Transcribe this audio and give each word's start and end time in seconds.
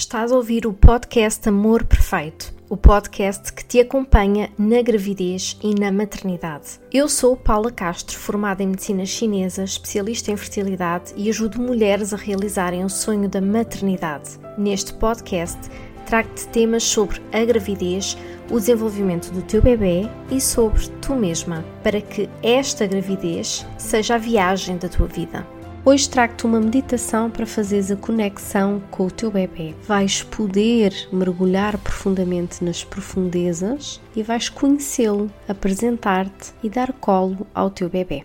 Estás 0.00 0.32
a 0.32 0.36
ouvir 0.36 0.66
o 0.66 0.72
podcast 0.72 1.46
Amor 1.46 1.84
Perfeito, 1.84 2.54
o 2.70 2.76
podcast 2.76 3.52
que 3.52 3.62
te 3.62 3.80
acompanha 3.80 4.50
na 4.58 4.80
gravidez 4.80 5.58
e 5.62 5.78
na 5.78 5.92
maternidade. 5.92 6.80
Eu 6.90 7.06
sou 7.06 7.36
Paula 7.36 7.70
Castro, 7.70 8.16
formada 8.16 8.62
em 8.62 8.68
medicina 8.68 9.04
chinesa, 9.04 9.62
especialista 9.62 10.32
em 10.32 10.38
fertilidade 10.38 11.12
e 11.18 11.28
ajudo 11.28 11.60
mulheres 11.60 12.14
a 12.14 12.16
realizarem 12.16 12.82
o 12.82 12.88
sonho 12.88 13.28
da 13.28 13.42
maternidade. 13.42 14.40
Neste 14.56 14.94
podcast, 14.94 15.58
trago-te 16.06 16.48
temas 16.48 16.82
sobre 16.82 17.20
a 17.30 17.44
gravidez, 17.44 18.16
o 18.50 18.58
desenvolvimento 18.58 19.30
do 19.30 19.42
teu 19.42 19.60
bebê 19.60 20.08
e 20.30 20.40
sobre 20.40 20.88
tu 21.02 21.14
mesma, 21.14 21.62
para 21.82 22.00
que 22.00 22.26
esta 22.42 22.86
gravidez 22.86 23.66
seja 23.76 24.14
a 24.14 24.18
viagem 24.18 24.78
da 24.78 24.88
tua 24.88 25.06
vida. 25.06 25.46
Hoje 25.90 26.08
trago-te 26.08 26.46
uma 26.46 26.60
meditação 26.60 27.28
para 27.28 27.44
fazeres 27.44 27.90
a 27.90 27.96
conexão 27.96 28.80
com 28.92 29.06
o 29.06 29.10
teu 29.10 29.28
bebê. 29.28 29.74
Vais 29.88 30.22
poder 30.22 30.94
mergulhar 31.12 31.76
profundamente 31.78 32.62
nas 32.62 32.84
profundezas 32.84 34.00
e 34.14 34.22
vais 34.22 34.48
conhecê-lo, 34.48 35.28
apresentar-te 35.48 36.54
e 36.62 36.70
dar 36.70 36.92
colo 36.92 37.44
ao 37.52 37.70
teu 37.70 37.88
bebê. 37.88 38.24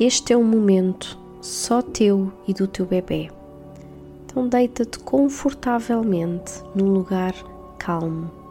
Este 0.00 0.32
é 0.32 0.36
um 0.36 0.42
momento 0.42 1.16
só 1.40 1.80
teu 1.80 2.32
e 2.48 2.52
do 2.52 2.66
teu 2.66 2.84
bebê. 2.84 3.30
Então 4.24 4.48
deita-te 4.48 4.98
confortavelmente 4.98 6.60
num 6.74 6.88
lugar 6.88 7.34
calmo 7.78 8.41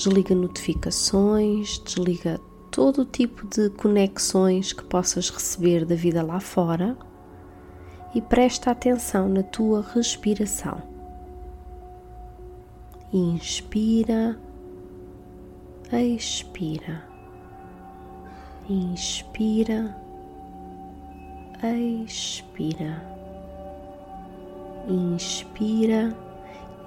desliga 0.00 0.34
notificações, 0.34 1.78
desliga 1.84 2.40
todo 2.70 3.02
o 3.02 3.04
tipo 3.04 3.46
de 3.46 3.68
conexões 3.68 4.72
que 4.72 4.82
possas 4.82 5.28
receber 5.28 5.84
da 5.84 5.94
vida 5.94 6.22
lá 6.22 6.40
fora 6.40 6.96
e 8.14 8.22
presta 8.22 8.70
atenção 8.70 9.28
na 9.28 9.42
tua 9.42 9.82
respiração. 9.82 10.80
Inspira, 13.12 14.40
expira, 15.92 17.04
inspira, 18.70 19.94
expira, 21.62 23.02
inspira 24.88 26.16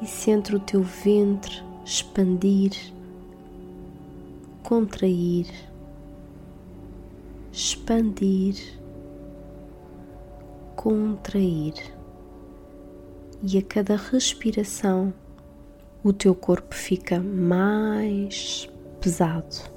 e 0.02 0.08
sente 0.08 0.56
o 0.56 0.59
teu 0.59 0.81
ventre 0.81 1.61
expandir 1.86 2.72
contrair, 4.64 5.47
expandir, 7.52 8.56
contrair. 10.75 11.73
E 13.45 13.58
a 13.58 13.61
cada 13.61 13.97
respiração 13.97 15.14
o 16.02 16.14
teu 16.14 16.34
corpo 16.34 16.73
fica 16.73 17.19
mais 17.19 18.69
pesado 19.02 19.73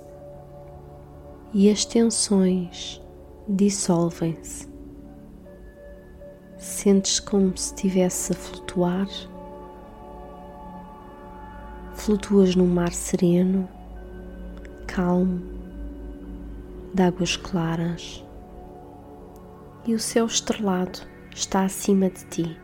e 1.53 1.71
as 1.71 1.85
tensões 1.85 3.03
dissolvem-se. 3.49 4.69
Sentes 6.59 7.19
como 7.19 7.57
se 7.57 7.75
estivesse 7.75 8.33
a 8.33 8.37
flutuar. 8.37 9.09
Flutuas 11.95 12.55
num 12.55 12.67
mar 12.67 12.93
sereno 12.93 13.69
calmo, 14.97 15.43
de 16.95 17.03
águas 17.03 17.37
claras, 17.37 18.25
e 19.87 19.95
o 19.95 20.01
céu 20.01 20.25
estrelado 20.25 21.01
está 21.35 21.65
acima 21.67 22.09
de 22.09 22.25
ti. 22.25 22.61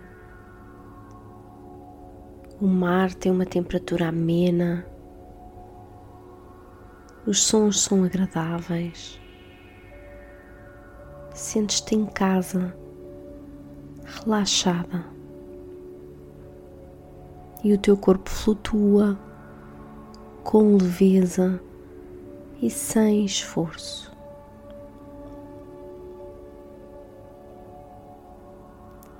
O 2.58 2.66
mar 2.66 3.12
tem 3.12 3.30
uma 3.30 3.44
temperatura 3.44 4.08
amena, 4.08 4.86
os 7.26 7.42
sons 7.42 7.82
são 7.82 8.02
agradáveis. 8.02 9.20
Sentes-te 11.34 11.94
em 11.94 12.06
casa, 12.06 12.74
relaxada, 14.06 15.04
e 17.62 17.74
o 17.74 17.78
teu 17.78 17.94
corpo 17.94 18.30
flutua 18.30 19.18
com 20.42 20.78
leveza 20.78 21.60
e 22.62 22.70
sem 22.70 23.24
esforço. 23.24 24.12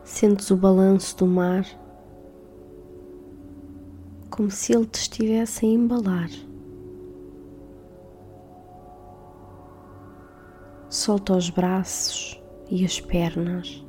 Sentes 0.04 0.50
o 0.52 0.56
balanço 0.56 1.16
do 1.16 1.26
mar 1.26 1.66
como 4.30 4.50
se 4.50 4.72
ele 4.72 4.86
te 4.86 5.00
estivesse 5.00 5.66
a 5.66 5.68
embalar. 5.68 6.30
Solta 10.88 11.36
os 11.36 11.50
braços 11.50 12.40
e 12.70 12.84
as 12.84 13.00
pernas. 13.00 13.84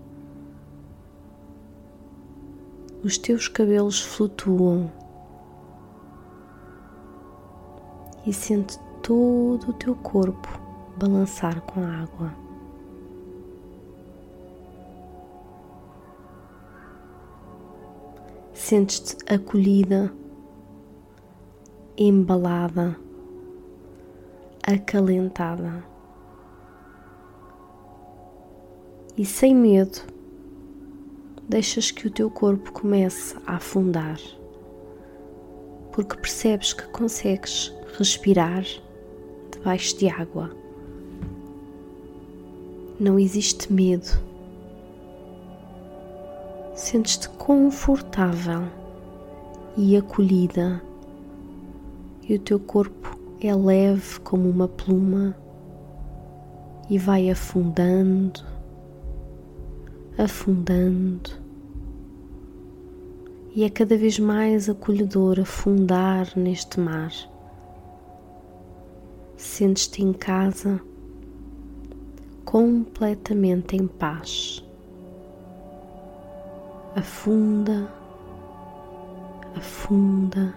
Os 3.03 3.17
teus 3.17 3.47
cabelos 3.47 4.01
flutuam 4.01 4.91
e 8.25 8.33
sente 8.33 8.79
todo 9.03 9.71
o 9.71 9.73
teu 9.73 9.93
corpo 9.95 10.47
balançar 10.95 11.59
com 11.61 11.81
a 11.81 12.03
água. 12.03 12.33
Sentes-te 18.53 19.17
acolhida, 19.31 20.13
embalada, 21.97 22.97
acalentada 24.65 25.83
e 29.17 29.25
sem 29.25 29.53
medo 29.53 29.99
deixas 31.49 31.91
que 31.91 32.07
o 32.07 32.11
teu 32.11 32.31
corpo 32.31 32.71
comece 32.71 33.35
a 33.45 33.57
afundar, 33.57 34.17
porque 35.91 36.15
percebes 36.15 36.71
que 36.71 36.87
consegues 36.87 37.75
respirar 37.97 38.63
debaixo 39.63 39.97
de 39.97 40.09
água. 40.09 40.51
Não 42.99 43.17
existe 43.17 43.71
medo. 43.71 44.21
Sentes-te 46.75 47.29
confortável 47.29 48.63
e 49.77 49.95
acolhida, 49.95 50.83
e 52.27 52.35
o 52.35 52.39
teu 52.39 52.59
corpo 52.59 53.17
é 53.39 53.55
leve 53.55 54.19
como 54.19 54.49
uma 54.49 54.67
pluma 54.67 55.33
e 56.89 56.97
vai 56.97 57.29
afundando, 57.29 58.41
afundando, 60.17 61.31
e 63.55 63.63
é 63.63 63.69
cada 63.69 63.95
vez 63.95 64.19
mais 64.19 64.67
acolhedor 64.67 65.39
afundar 65.39 66.27
neste 66.35 66.81
mar 66.81 67.13
sentes-te 69.43 70.01
em 70.01 70.13
casa, 70.13 70.81
completamente 72.45 73.75
em 73.75 73.85
paz. 73.85 74.63
Afunda, 76.95 77.91
afunda 79.55 80.55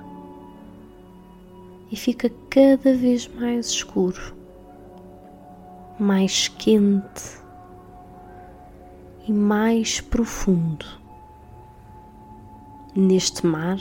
e 1.91 1.97
fica 1.97 2.31
cada 2.49 2.95
vez 2.95 3.27
mais 3.29 3.67
escuro, 3.67 4.35
mais 5.99 6.49
quente 6.49 7.41
e 9.27 9.32
mais 9.32 10.00
profundo 10.00 10.87
neste 12.94 13.44
mar 13.44 13.79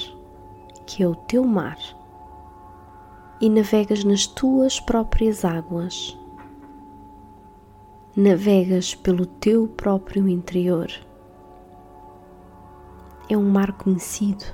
que 0.85 1.03
é 1.03 1.07
o 1.07 1.15
teu 1.15 1.43
mar 1.43 1.77
e 3.39 3.49
navegas 3.49 4.03
nas 4.03 4.25
tuas 4.25 4.79
próprias 4.79 5.43
águas. 5.43 6.17
Navegas 8.15 8.95
pelo 8.95 9.25
teu 9.25 9.67
próprio 9.67 10.27
interior. 10.29 10.89
É 13.29 13.35
um 13.35 13.49
mar 13.49 13.73
conhecido, 13.73 14.45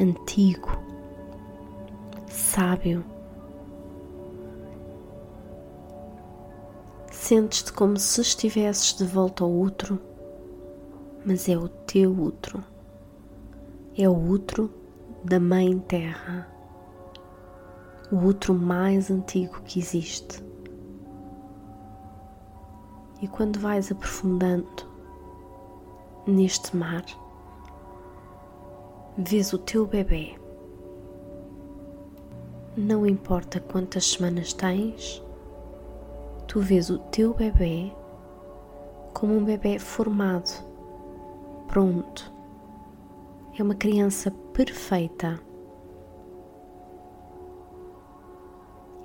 antigo, 0.00 0.70
sábio. 2.28 3.04
Sentes-te 7.10 7.72
como 7.72 7.96
se 7.98 8.20
estivesses 8.20 8.94
de 8.94 9.04
volta 9.04 9.42
ao 9.42 9.50
outro, 9.50 9.98
mas 11.26 11.48
é 11.48 11.58
o 11.58 11.68
teu 11.68 12.16
outro. 12.20 12.62
É 13.96 14.08
o 14.08 14.28
outro 14.28 14.70
da 15.24 15.40
Mãe 15.40 15.76
Terra 15.80 16.57
o 18.10 18.24
outro 18.24 18.54
mais 18.54 19.10
antigo 19.10 19.60
que 19.62 19.78
existe, 19.78 20.42
E 23.20 23.26
quando 23.26 23.58
vais 23.58 23.90
aprofundando 23.90 24.86
neste 26.24 26.76
mar, 26.76 27.04
vês 29.16 29.52
o 29.52 29.58
teu 29.58 29.84
bebê. 29.84 30.38
Não 32.76 33.04
importa 33.04 33.58
quantas 33.58 34.12
semanas 34.12 34.52
tens, 34.52 35.20
tu 36.46 36.60
vês 36.60 36.90
o 36.90 36.98
teu 36.98 37.34
bebê 37.34 37.92
como 39.12 39.36
um 39.36 39.42
bebê 39.42 39.80
formado, 39.80 40.64
pronto. 41.66 42.32
É 43.58 43.62
uma 43.64 43.74
criança 43.74 44.30
perfeita. 44.52 45.47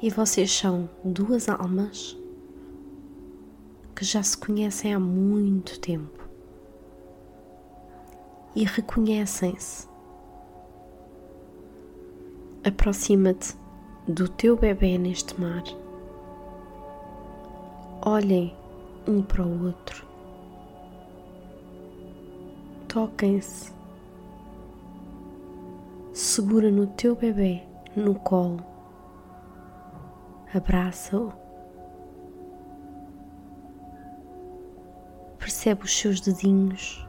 E 0.04 0.10
vocês 0.10 0.52
são 0.52 0.90
duas 1.02 1.48
almas 1.48 2.18
que 3.96 4.04
já 4.04 4.22
se 4.22 4.38
conhecem 4.38 4.94
há 4.94 5.00
muito 5.00 5.80
tempo 5.80 6.28
e 8.54 8.66
reconhecem-se. 8.66 9.88
Aproxima-te 12.66 13.56
do 14.06 14.28
teu 14.28 14.58
bebê 14.58 14.98
neste 14.98 15.40
mar. 15.40 15.64
Olhem 18.06 18.54
um 19.08 19.22
para 19.22 19.42
o 19.42 19.68
outro. 19.68 20.06
Toquem-se. 22.90 23.72
Segura 26.12 26.70
no 26.70 26.88
teu 26.88 27.16
bebê 27.16 27.64
no 27.96 28.16
colo. 28.16 28.73
Abraça-o. 30.56 31.34
Percebe 35.40 35.84
os 35.84 35.98
seus 35.98 36.22
dedinhos. 36.22 37.08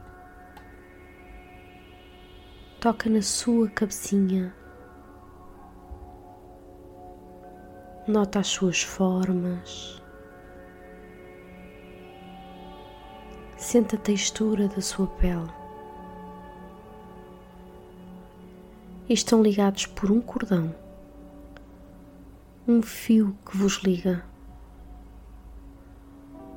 Toca 2.81 3.11
na 3.11 3.21
sua 3.21 3.69
cabecinha. 3.69 4.55
Nota 8.09 8.39
as 8.39 8.47
suas 8.47 8.83
formas. 8.83 10.03
Sente 13.59 13.95
a 13.95 13.99
textura 13.99 14.69
da 14.69 14.81
sua 14.81 15.07
pele. 15.07 15.53
E 19.07 19.13
estão 19.13 19.43
ligados 19.43 19.85
por 19.85 20.11
um 20.11 20.21
cordão, 20.21 20.75
um 22.67 22.81
fio 22.81 23.37
que 23.45 23.57
vos 23.59 23.83
liga. 23.83 24.25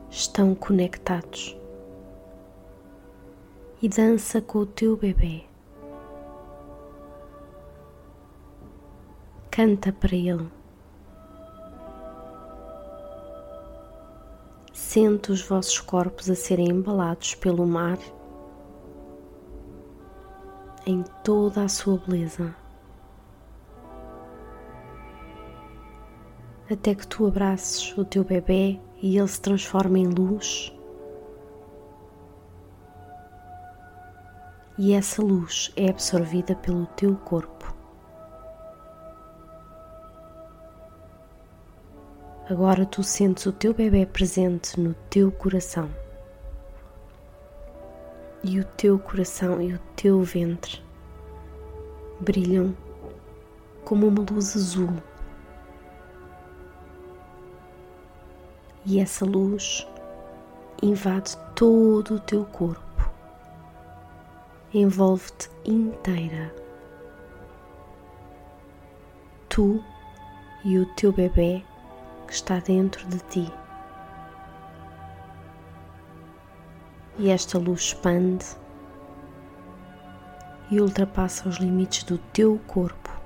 Estão 0.09 0.55
conectados. 0.55 1.57
E 3.81 3.89
dança 3.89 4.41
com 4.41 4.59
o 4.59 4.65
teu 4.65 4.95
bebê. 4.95 5.43
Canta 9.51 9.91
para 9.91 10.15
ele. 10.15 10.49
Sente 14.73 15.31
os 15.31 15.41
vossos 15.41 15.79
corpos 15.79 16.29
a 16.29 16.35
serem 16.35 16.69
embalados 16.69 17.35
pelo 17.35 17.67
mar 17.67 17.99
em 20.85 21.03
toda 21.21 21.63
a 21.63 21.67
sua 21.67 21.97
beleza. 21.97 22.55
Até 26.69 26.93
que 26.93 27.07
tu 27.07 27.25
abraces 27.25 27.97
o 27.97 28.03
teu 28.03 28.25
bebê 28.25 28.77
e 29.01 29.17
ele 29.17 29.27
se 29.27 29.39
transforme 29.39 30.01
em 30.01 30.07
luz. 30.07 30.73
E 34.77 34.91
essa 34.93 35.21
luz 35.21 35.71
é 35.77 35.89
absorvida 35.89 36.55
pelo 36.55 36.85
teu 36.87 37.15
corpo. 37.15 37.73
Agora 42.49 42.85
tu 42.85 43.01
sentes 43.01 43.45
o 43.45 43.53
teu 43.53 43.73
bebê 43.73 44.05
presente 44.05 44.77
no 44.77 44.93
teu 45.09 45.31
coração. 45.31 45.89
E 48.43 48.59
o 48.59 48.63
teu 48.63 48.99
coração 48.99 49.61
e 49.61 49.73
o 49.73 49.79
teu 49.95 50.21
ventre 50.21 50.81
brilham 52.19 52.75
como 53.85 54.07
uma 54.07 54.25
luz 54.29 54.55
azul. 54.55 54.89
E 58.89 59.01
essa 59.01 59.25
luz 59.25 59.85
invade 60.81 61.35
todo 61.53 62.15
o 62.15 62.19
teu 62.21 62.45
corpo, 62.45 63.11
envolve-te 64.73 65.49
inteira. 65.65 66.55
Tu 69.49 69.83
e 70.63 70.79
o 70.79 70.85
teu 70.95 71.11
bebê 71.11 71.61
que 72.27 72.33
está 72.33 72.59
dentro 72.59 73.05
de 73.07 73.19
ti. 73.25 73.53
E 77.17 77.29
esta 77.29 77.57
luz 77.57 77.81
expande 77.81 78.45
e 80.71 80.79
ultrapassa 80.79 81.49
os 81.49 81.57
limites 81.57 82.05
do 82.05 82.17
teu 82.17 82.57
corpo, 82.65 83.16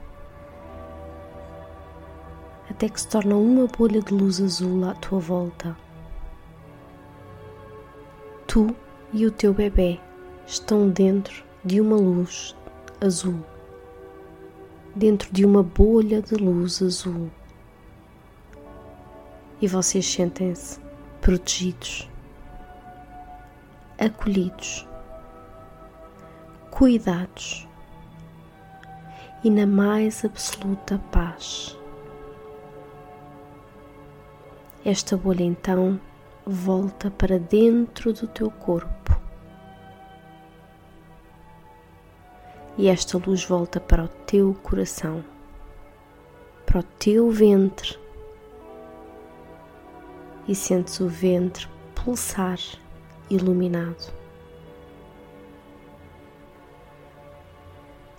até 2.82 2.90
que 2.90 3.00
se 3.00 3.08
torna 3.08 3.36
uma 3.36 3.68
bolha 3.68 4.02
de 4.02 4.12
luz 4.12 4.42
azul 4.42 4.84
à 4.90 4.96
tua 4.96 5.20
volta. 5.20 5.78
Tu 8.48 8.76
e 9.14 9.24
o 9.24 9.30
teu 9.30 9.54
bebê 9.54 10.00
estão 10.48 10.90
dentro 10.90 11.44
de 11.64 11.80
uma 11.80 11.96
luz 11.96 12.56
azul, 13.00 13.46
dentro 14.96 15.32
de 15.32 15.46
uma 15.46 15.62
bolha 15.62 16.24
de 16.24 16.34
luz 16.34 16.82
azul 16.82 17.30
e 19.62 19.68
vocês 19.68 20.12
sentem-se 20.12 20.80
protegidos, 21.22 22.10
acolhidos, 24.00 24.88
cuidados 26.72 27.68
e 29.44 29.52
na 29.52 29.68
mais 29.68 30.26
absoluta 30.26 30.98
paz. 31.12 31.80
Esta 34.84 35.16
bolha 35.16 35.44
então 35.44 36.00
volta 36.44 37.12
para 37.12 37.38
dentro 37.38 38.12
do 38.14 38.28
teu 38.28 38.50
corpo. 38.50 39.22
E 42.80 42.88
esta 42.88 43.20
luz 43.20 43.46
volta 43.46 43.80
para 43.80 44.06
o 44.06 44.08
teu 44.08 44.56
coração, 44.64 45.24
para 46.66 46.80
o 46.80 46.84
teu 46.84 47.30
ventre 47.30 47.96
e 50.48 50.56
sentes 50.56 51.00
o 51.00 51.08
ventre 51.08 51.68
pulsar 51.94 52.58
iluminado. 53.30 54.12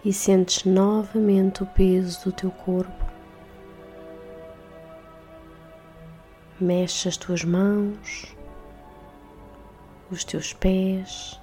E 0.05 0.13
sentes 0.13 0.65
novamente 0.65 1.65
o 1.65 1.67
peso 1.67 2.27
do 2.27 2.33
teu 2.33 2.53
corpo. 2.53 3.02
Mexe 6.63 7.09
as 7.09 7.17
tuas 7.17 7.43
mãos, 7.43 8.37
os 10.13 10.23
teus 10.23 10.53
pés, 10.53 11.41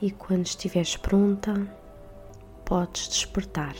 e 0.00 0.10
quando 0.10 0.46
estiveres 0.46 0.96
pronta, 0.96 1.54
podes 2.64 3.06
despertar. 3.06 3.76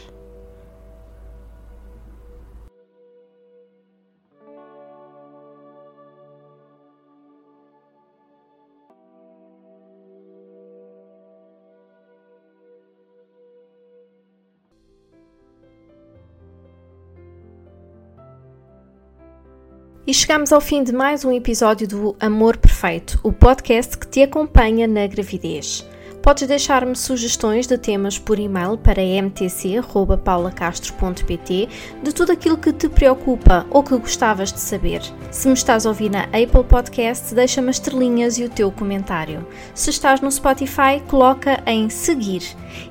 E 20.04 20.12
chegamos 20.12 20.52
ao 20.52 20.60
fim 20.60 20.82
de 20.82 20.92
mais 20.92 21.24
um 21.24 21.30
episódio 21.30 21.86
do 21.86 22.16
Amor 22.18 22.56
Perfeito, 22.56 23.20
o 23.22 23.32
podcast 23.32 23.96
que 23.96 24.08
te 24.08 24.22
acompanha 24.22 24.88
na 24.88 25.06
gravidez. 25.06 25.86
Podes 26.22 26.46
deixar-me 26.46 26.94
sugestões 26.94 27.66
de 27.66 27.76
temas 27.76 28.16
por 28.16 28.38
e-mail 28.38 28.78
para 28.78 29.02
mtc.paulacastro.pt 29.02 31.68
de 32.00 32.14
tudo 32.14 32.30
aquilo 32.30 32.56
que 32.56 32.72
te 32.72 32.88
preocupa 32.88 33.66
ou 33.68 33.82
que 33.82 33.96
gostavas 33.96 34.52
de 34.52 34.60
saber. 34.60 35.02
Se 35.32 35.48
me 35.48 35.54
estás 35.54 35.84
a 35.84 35.88
ouvir 35.88 36.12
na 36.12 36.22
Apple 36.26 36.62
Podcast, 36.68 37.34
deixa-me 37.34 37.70
as 37.70 37.76
estrelinhas 37.76 38.38
e 38.38 38.44
o 38.44 38.48
teu 38.48 38.70
comentário. 38.70 39.44
Se 39.74 39.90
estás 39.90 40.20
no 40.20 40.30
Spotify, 40.30 41.02
coloca 41.08 41.60
em 41.66 41.90
seguir 41.90 42.44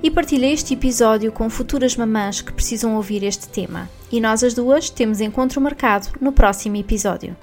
e 0.03 0.11
partilha 0.11 0.51
este 0.51 0.73
episódio 0.73 1.31
com 1.31 1.49
futuras 1.49 1.95
mamãs 1.95 2.41
que 2.41 2.51
precisam 2.51 2.97
ouvir 2.97 3.23
este 3.23 3.47
tema. 3.47 3.89
E 4.11 4.19
nós 4.19 4.43
as 4.43 4.53
duas 4.53 4.89
temos 4.89 5.21
encontro 5.21 5.61
marcado 5.61 6.09
no 6.19 6.33
próximo 6.33 6.75
episódio. 6.75 7.33